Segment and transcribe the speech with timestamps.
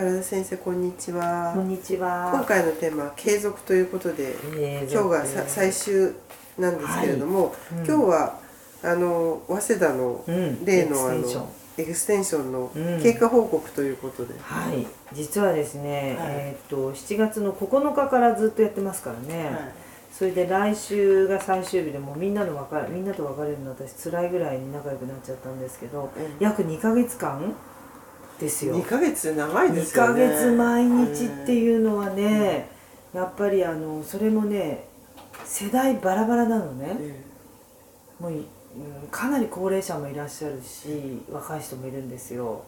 [0.00, 1.52] 宝田先生こんにちは。
[1.54, 2.30] こんにちは。
[2.32, 4.34] 今回のテーマは継続ということで
[4.90, 6.12] 今日がさ最終
[6.58, 7.80] なんですけれども、はい。
[7.80, 7.86] うん。
[7.86, 8.38] 今日は
[8.82, 10.64] あの早稲田のうん。
[10.64, 11.42] 例のあエクステンション。
[11.42, 13.02] のエクステンションのうん。
[13.02, 16.28] 経過報告ということで、はい、実はですね、はい。
[16.30, 19.50] えーっと7月の9日からずっとやってますからね、
[20.10, 26.36] それで来週が最終日でもうみんなの別れみんなと別れるの私辛いぐらいに仲良くなっちゃったんですけど、うん。
[26.40, 27.54] 約2ヶ月間
[28.40, 28.80] ですよ。
[28.80, 30.28] 2ヶ月長いで2すよね。
[30.28, 32.68] ヶ月毎日っていうのはね、
[33.14, 34.86] やっぱりあのそれもね
[35.44, 36.96] 世代バラバラなのね、
[38.18, 42.64] もういうんかなり高齢者もいらっしゃるし若い人もいるんですよ。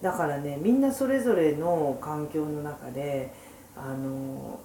[0.00, 3.32] だからねみんなそれぞれの環境の中で
[3.76, 4.58] あの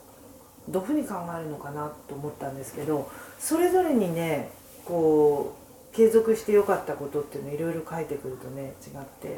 [0.70, 4.50] どういうふうに考えるのかなと思ったんですけどそれぞれにね
[4.86, 5.56] こ
[5.94, 9.38] う継続してよかったことっていうのいろいろ書いてくるとね違って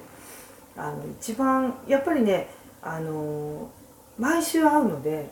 [0.80, 2.48] あの一番やっぱりね
[2.82, 3.70] あの
[4.18, 5.30] 毎週会うので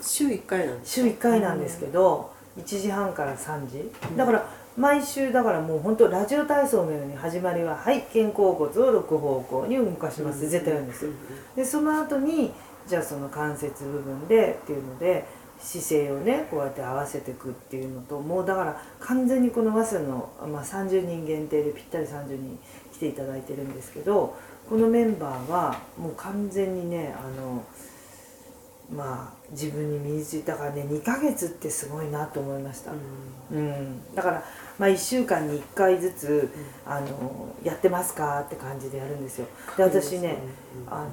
[0.00, 3.90] 週1回なんです週1回なんですけど、1時半から3時。
[4.16, 11.12] だから毎週だからもう本当ラジオ体操のように始まりは「はい肩甲骨を6方向に動かします」絶対言うんですよ。
[11.54, 12.52] でその後に
[12.86, 15.24] じゃあその関節部分でっていうので
[15.60, 22.58] 姿勢をねこうやって合わせていくっていうのともうだから完全にこの早稲田の、まあ、30人限定でぴったり30人
[22.92, 24.36] 来ていただいてるんですけど
[24.68, 27.64] このメンバーはもう完全にねあの
[28.90, 32.92] まあ自分に身についたからね2ヶ月ってすごいなと思いました。
[33.52, 34.44] うん、だから、
[34.78, 36.50] まあ、1週間に1回ずつ、
[36.86, 39.46] あのやってますかって感じでやるんですよ。
[39.76, 40.38] で私ね、
[40.86, 41.10] あの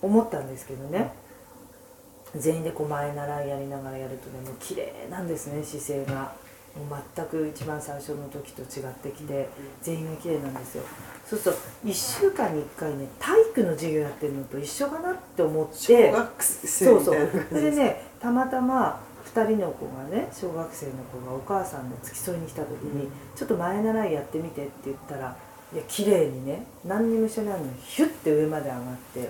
[0.00, 1.12] 思ったんですけどね。
[2.36, 6.32] 全員でこう前習いやりながらやるとねもう綺麗なんですね姿勢が
[6.74, 9.48] 全く一番最初の時と違ってきて
[9.82, 10.84] 全員が綺麗なんですよ。
[11.26, 19.00] そうすると1週間に1回ね体育の授業やってるのと一緒かなって思って小学生そうそうみたいな感それでねたまたま
[19.34, 23.10] 2人の子がね小学生の子がお母さんの付き添いに来た時に、うん。
[23.36, 25.36] ちょっと前習いやってみてって言ったら
[25.72, 28.82] いや綺麗にね何にもしてないのにヒュッて上まで上がっ
[29.14, 29.28] て、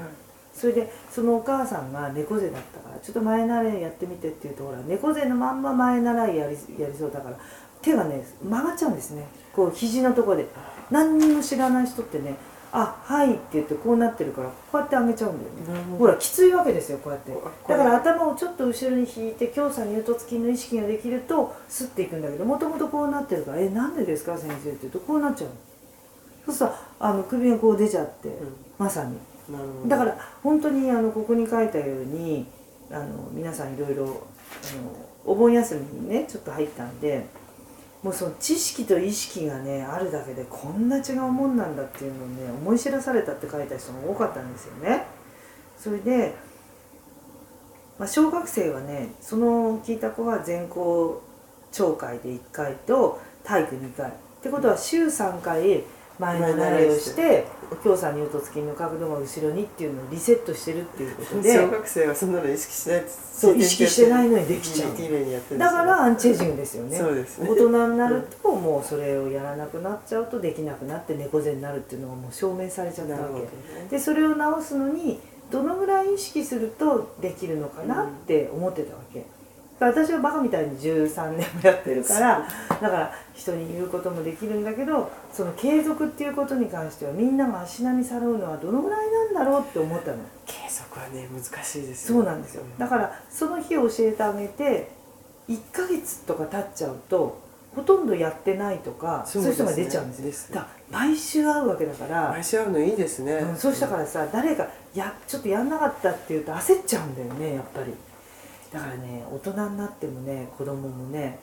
[0.59, 7.37] それでそのお母さんが猫背だったからちょっと前習いやってみてって言うとほら猫背のまんま前習いやりやりそうだから
[7.81, 9.27] 手がね曲がっちゃうんですね。
[9.55, 10.47] こう肘のところで。
[10.91, 12.35] 何にも知らない人ってね
[12.73, 17.33] 「あはい」って言ってこうなってるからこうやって上げちゃうんだよね、ほらきついわけですよこうやって。
[17.69, 25.55] だから頭をちょっと後ろに引いて強鎖乳突筋の意識ができるとスッていくんだけどもともとこうなってるから「えなんでですか先生」って言うとこうなっちゃうの。
[26.47, 28.31] そうするとあの首がこう出ちゃって、
[28.79, 29.19] まさに
[29.87, 32.47] だから本当にあのここに書いたように
[32.91, 34.27] あの皆さんいろいろ
[35.25, 37.27] お盆休みにねちょっと入ったんで
[38.03, 45.05] もうその知識と意識がねあるだけでこんな違うもんなんだっていうのをね思い知らされたって書いた人が多かったんですよね。
[45.77, 46.35] それで、
[47.99, 51.23] まあ、小学生はねその聞いた子は全校
[51.73, 55.83] 聴会で1回と体育2回ってことは週3回
[56.19, 57.47] 前習いをして
[57.83, 61.55] 強さ乳突筋の角度が後ろにっていうのをリセットしてるっていうことで。
[61.55, 65.59] 小学生はそんなの意識しないそう意識してないのにできちゃう。
[65.59, 66.97] だからアンチエイジングですよね。
[66.97, 67.49] そうですね。
[67.49, 73.51] 大人になるともうそれをやらなくなっちゃうとできなくなって猫背になるっていうのがもう証明されちゃったわなるほどね。
[73.89, 75.21] けでそれを直すのに
[75.51, 79.25] どのぐらい意識するとできるのかなって思ってたわけ
[79.81, 90.19] 私はバカみたいに13年もやってるからだから人に言うこともできるんだけどその継続っていうことに関してはみんなが足並み揃うのはどのぐらいなんだろうって思ったの。
[90.47, 92.65] 継続はね難しいですそうなんですよ。
[92.79, 94.91] だからその日教えてあげて
[95.49, 97.41] 1ヶ月とか経っちゃうと
[97.75, 100.27] ほとんどやってないとかそう,、いう人が出ちゃうんですよ。
[100.27, 100.57] ですね。
[100.57, 107.93] だ毎週会うわけだから、毎週会うのいいですね、うん、そうしたからさ誰かやちょっとやんなかったって言うと焦っちゃうんだよねやっぱり
[108.73, 111.39] だからね大人になってもね子供もね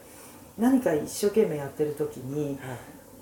[0.58, 2.78] 何か一生懸命やってる時にはい。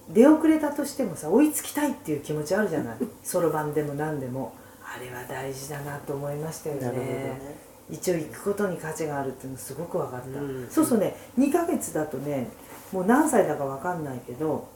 [0.09, 2.97] 出遅れたとしてもさ追いつきたいっていう気持ちあるじゃない。
[3.23, 4.53] そろばんでも何でも。
[4.83, 6.91] あれは大事だなと思いましたよね。
[6.91, 7.55] ね。
[7.89, 10.67] 一応行くことに価値があるっていうのすごく分かった、うん。
[10.69, 11.15] そうそうね。
[11.39, 12.49] 2ヶ月だとね
[12.91, 14.67] もう何歳だか分かんないけど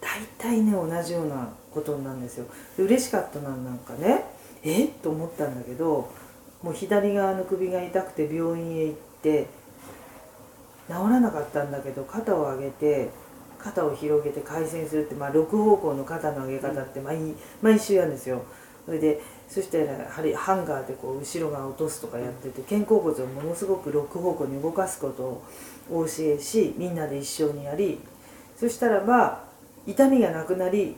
[0.00, 2.44] 大体ね同じようなことなんですよ。
[2.76, 4.26] で嬉しかったのはなんかね
[4.62, 4.84] え？
[4.84, 6.10] っと思ったんだけど
[6.62, 9.48] もう左側の首が痛くて病院へ行って
[10.88, 13.10] 治らなかったんだけど肩を上げて
[13.58, 18.42] 肩を広げて回旋するって、まあ、6方向の肩の上げ方って毎,、毎週やるんですよ。
[18.84, 25.44] それでそしたらやはりハンガーでこう後ろ側を落とすとかやってて肩甲骨をものすごく6方向に動かすことを
[25.90, 28.00] お教えしみんなで一緒にやり
[28.56, 29.44] そしたらば
[29.86, 30.96] 痛みがなくなり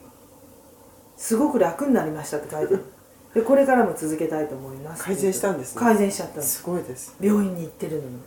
[1.16, 2.84] すごく楽になりましたって書いてある
[3.34, 5.02] でこれからも続けたいと思います。
[5.02, 5.80] 改善したんですね。
[5.80, 6.62] 改善しちゃったす。
[6.62, 7.16] ごいです。
[7.20, 8.20] 病院に行ってるのに、うん、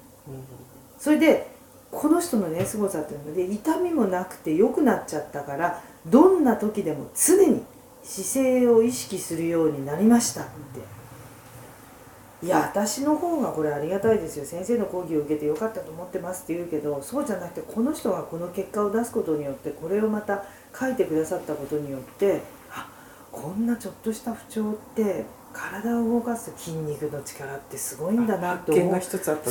[0.99, 1.47] それで
[1.89, 7.63] この人のねすごさっていうので痛みもなくて良くなっちゃったからどんな時でも常に
[8.03, 10.97] 姿勢を意識するようになりましたって。
[12.43, 14.45] いや私の方がこれありがたいですよ。
[14.45, 20.43] 先生の講義を受けてよかったと思ってますって言うけどそうじゃなくてこの人がこの結果を出すことによってこれをまた
[20.77, 22.87] 書いてくださったことによってあ
[23.41, 28.93] こんなちょっとした不調って体を動かす筋肉の力ってすごいんだなと思う。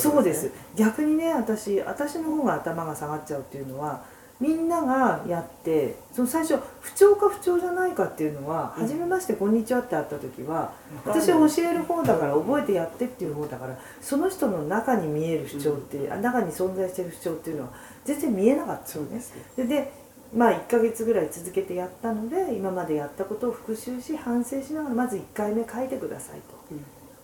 [0.00, 0.50] そうです。
[0.76, 4.02] 逆にね私私の方が頭が下がっちゃうっていうのは
[4.38, 10.72] みんながやってその最初不調か不調じゃないかっていうのは「はじめましてこんにちは」って会った時は
[11.06, 17.70] 私は教える方だから覚えてやってっていう方だからその人の中に見える不調って中に存在してる不調っていうのは
[18.04, 19.90] 全然見えなかったんですで
[20.36, 26.76] まあ1ヶ月ぐらい続けてやったので今までやったことを復習し反省しながらまず1回目書いてくださいと、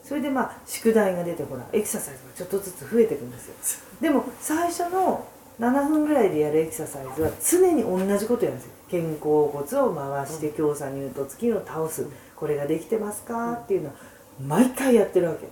[0.02, 3.54] それでまあ宿題が出てほらエクササイズがちょっとずつ増えていくんですよ。
[4.00, 5.28] でも最初の
[5.60, 8.72] 7分ぐらいでやるエクササイズは常に同じことやるんですよ。
[8.90, 12.06] 肩甲骨を回して強鎖乳突筋を倒す。
[12.34, 13.52] これができてますか？
[13.52, 13.94] っていうのは
[14.40, 15.48] 毎回やってるわけ、っ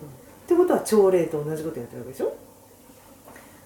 [0.48, 2.34] てことは朝礼と同じことやってるわけでしょ？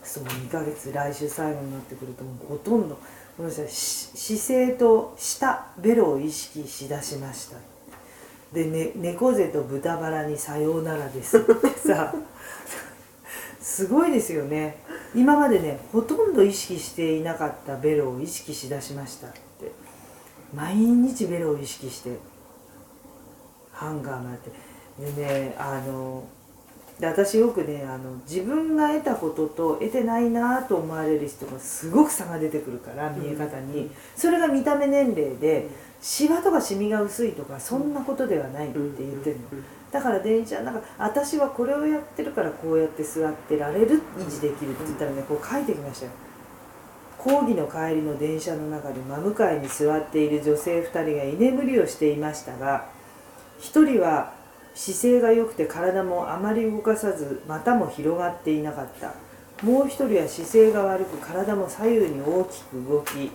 [0.02, 2.98] そう2ヶ月来週最後になってくるともうほとんど
[3.36, 3.68] ごめんなさい。
[3.68, 7.56] 姿勢と下ベロを意識しだしました。
[8.52, 11.38] で、ね、猫背と豚バラにさようならです。
[11.38, 12.14] っ てさ
[13.60, 14.78] すごいですよね。
[15.14, 19.72] 今までねほとんど意識していなかったベロを意識しだしましたって。
[20.54, 22.16] 毎日ベロを意識して
[23.72, 24.36] ハンガーま
[24.98, 26.24] ででねあの
[26.98, 35.68] で私よくねあの自分が得たことと得てないなと思われる人がすごく差が出てくるから見え方に、それが見た目年齢で、
[36.00, 39.42] シワとかシミが薄いとかそんなことではないって言ってるの、
[39.90, 46.12] だから電車なんか私はこれをやってるからこうやって座ってられる維持できるって言ったらねこう書いてきましたよ。
[47.16, 52.86] 講義の帰りの電車の中で真向かいに座っている女性2人が居眠りをしていましたが
[53.60, 54.33] 1人は
[54.74, 59.14] 姿勢が良くて体もあまり動かさず股も広がっていなかった。
[59.64, 63.30] もう一人は姿勢が悪く体も左右に大きく動き、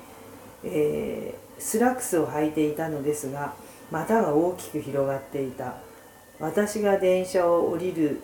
[0.63, 3.53] えー、スラックスを履いていたのですが
[3.89, 5.75] 股が大きく広がっていた。
[6.39, 8.21] 私が電車を降りる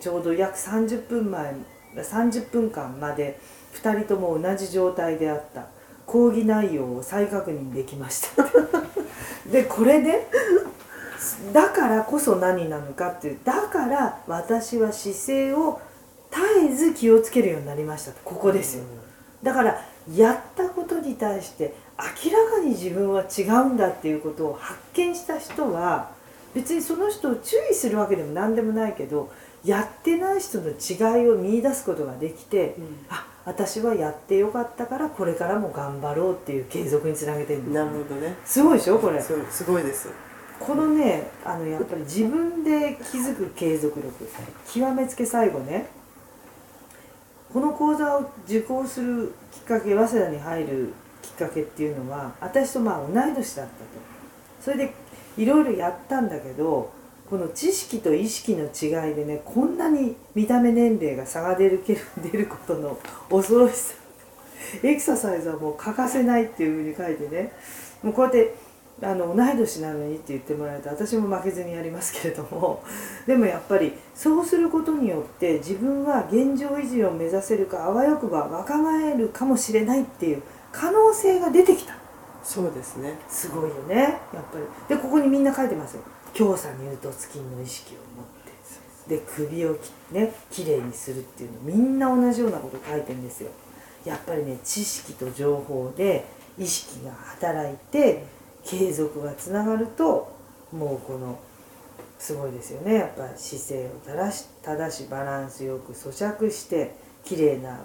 [0.00, 1.54] ちょうど約30分前
[1.96, 3.38] 30分間まで
[3.74, 5.66] 2人とも同じ状態であった。
[6.06, 8.44] 講義内容を再確認できました。
[9.50, 10.26] でこれで
[11.52, 15.80] だからこそ何なのかっていうだから私は姿勢を
[16.30, 16.42] 絶
[16.72, 18.12] えず気をつけるようになりました。
[18.24, 18.84] ここですよ。
[19.42, 19.84] だから
[20.14, 21.74] やったことに対して
[22.24, 26.10] 明らかに自分は違うんだっていうことを発見した人は
[26.54, 29.30] 別にその人を注意するわけでも何でもないけど
[29.64, 38.36] やってない人の違いを見いだすことができて、うん、あ私はやってよかったからこれからも頑張ろうっていう継続につなげてるんですなるほどね。
[38.44, 39.20] すごいでしょこれ。
[39.20, 40.08] すごいです
[40.66, 44.28] このねあのやっぱり自分で気づく継続力
[44.66, 45.86] 極めつけ最後ね
[47.52, 54.12] この講座を受講するきっかけ早稲田に入るきっかけっていうのは私とまあ同い年だったと。
[54.60, 54.94] それで
[55.36, 56.92] いろいろやったんだけど
[57.28, 61.82] この知識と意識の違いでねこんなに見た目年齢が差が出る
[62.22, 63.94] 出ることの恐ろしさ
[64.82, 67.52] エクササイズはもう欠かせないっていうふうに書いてね
[68.02, 68.54] もうこうやって
[69.02, 72.82] あの同い年なのにって言ってもらえると私も負けずにやりますけれども
[73.26, 81.94] でもやっぱりそうすることによって自分は現状維持を目指せるかあわよくば若返るかもしれないっていう可能性が出てきた。
[82.44, 83.14] そうですね。
[83.28, 84.96] すごいよねやっぱり。
[84.96, 86.02] でここにみんな書いてますよ。
[86.32, 88.42] 強鎖乳突筋の意識を持って。
[89.08, 93.50] で首をきねきれいにするっていうのみんな同じようなこと書いてるんですよ。
[94.04, 96.24] やっぱりね知識と情報で
[96.58, 98.24] 意識が働いて
[98.64, 100.32] 継続がつながると
[100.72, 101.38] もうこの
[102.18, 102.94] すごいですよね。
[102.94, 107.80] やっぱり姿勢を正し正しバランスよく咀嚼してきれいな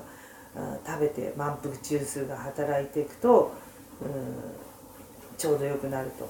[0.85, 3.51] 食べて満腹中枢が働いていくと
[4.01, 6.29] うんちょうどよくなると。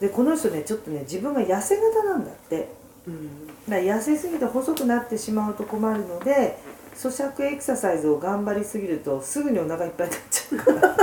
[0.00, 2.68] でこの人ねちょっとね自分が痩せ型なんだって、
[3.06, 6.58] うん、だから痩せすぎて細くなってしまうと困るので
[6.94, 10.58] 咀嚼エクササイズを頑張りすぎるとすぐにお腹いっぱいになっちゃう。
[10.58, 10.96] から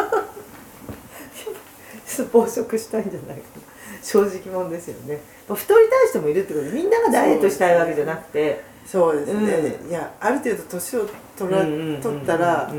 [2.26, 3.64] 暴食したいんじゃないかな
[4.02, 5.20] 正直者ですよね。
[5.48, 8.64] 太りたい人もいるってことでみんながダイエットしたいわけじゃなくて。
[8.86, 9.42] そうですね、
[9.84, 11.08] うん、いやある程度年を
[11.38, 11.62] 取ら、
[12.02, 12.74] 取ったら、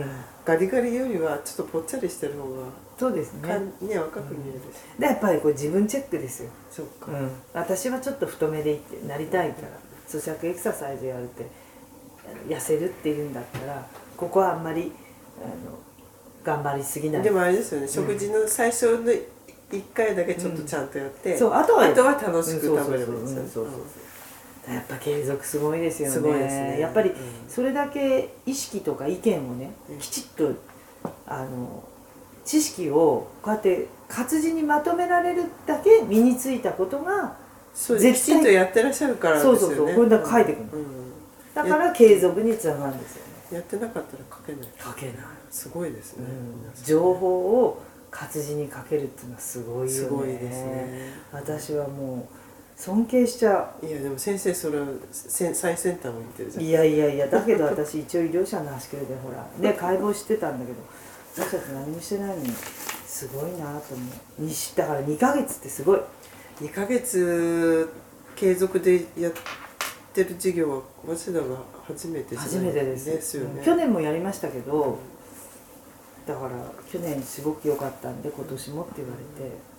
[0.45, 2.67] ガリガリよりはちょっとぽっちゃりしてる方が
[2.99, 3.49] そうですね。
[3.81, 9.69] ね若く見えるし、でやっぱりこう自分チェックですよ、そっか、うん、私はちょっと太めでいってなりたいから。
[10.11, 11.47] 咀嚼エクササイズやるって
[12.49, 14.93] 痩せるっていうんだったらここはあんまり
[15.41, 15.79] あの
[16.45, 17.23] 頑張りすぎない。
[17.23, 19.13] でもあれですよね、食事の最初の
[19.71, 23.67] 1回だけちょっとちゃんとやって、そうあとはあとは楽しくうん食べればいいですよ
[24.69, 26.15] やっぱ継続すごいですよね。
[26.15, 26.81] すごいですね。
[26.81, 27.17] やっぱりうん。
[27.49, 29.99] それだけ意識とか意見をね、うん。
[29.99, 30.53] きちっと
[31.27, 31.83] あの
[32.45, 37.37] 知識をこうやって活字にまとめられるだけ身についたことが
[37.75, 39.59] 絶対きちんとやってらっしゃるからですよね。
[39.59, 39.95] そうそうそう。
[39.97, 40.79] これだから書いてくる。
[40.79, 41.13] うん。
[41.55, 44.69] だから継続につながるんですよねやってなかったら書けない。
[44.79, 45.17] 書けない、
[45.51, 46.27] すごいですね、
[46.61, 49.91] 皆さん情報を活字に書けるっていうのはすごいよね。
[49.91, 51.13] すごいですね。
[51.33, 53.87] 私はもう尊敬しちゃう。
[53.87, 56.65] いやでも先生それはせ最先端を言ってるじゃん。
[56.65, 60.79] いやいやいやだけど 私一応医療者の端くれでほらね解剖してたんだけど
[61.35, 62.53] 私たち何もしてないのに
[63.07, 64.05] すごいなと思
[64.39, 64.43] う。
[64.43, 66.01] にしだから2ヶ月ってすごい。
[66.61, 67.89] 2ヶ月
[68.35, 69.41] 継続でやって
[70.17, 73.07] る授業は早稲田が初めて初めてです。
[73.07, 73.59] ですよね。
[73.59, 74.99] うん去年もやりましたけど
[76.27, 76.51] だから
[76.91, 79.71] 去年すごく良かったんで今年もって言われて。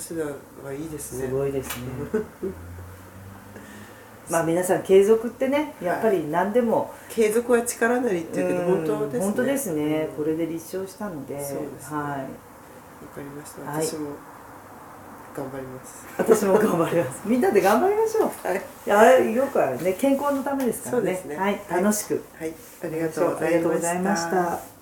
[0.00, 0.24] 早稲
[0.62, 1.26] 田はいいですね。
[1.26, 1.84] すごいですね。
[4.30, 9.20] まあ皆さん継続ってねやっぱり何でも、継続は力なりっていうけどうん本当ですね。
[9.20, 11.34] 本当ですね、うんこれで立証したので。
[11.44, 11.96] そうですね。
[11.96, 12.08] はい。
[12.08, 12.26] わか
[13.18, 13.70] りました。
[13.70, 13.86] はい。
[13.86, 14.10] 私も
[15.34, 16.06] 頑張ります。
[16.18, 17.20] 私も頑張ります。
[17.28, 18.46] みんなで頑張りましょう。
[18.46, 18.58] はい。
[18.58, 19.94] いやよくあるね。
[19.94, 21.22] 健康のためですからね。
[21.26, 21.82] ねはい、はい。
[21.82, 22.22] 楽しく。
[22.38, 22.52] はい。
[22.84, 24.81] ありがとうござありがとうごいましざいましたた